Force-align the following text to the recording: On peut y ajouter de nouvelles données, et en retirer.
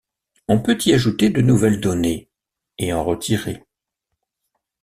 On 0.47 0.57
peut 0.63 0.79
y 0.87 0.93
ajouter 0.93 1.29
de 1.29 1.41
nouvelles 1.43 1.79
données, 1.79 2.27
et 2.79 2.91
en 2.91 3.03
retirer. 3.03 3.63